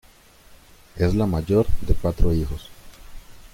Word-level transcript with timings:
Es 0.97 1.13
la 1.13 1.27
mayor 1.27 1.67
de 1.81 1.93
cuatro 1.93 2.33
hijos. 2.33 2.71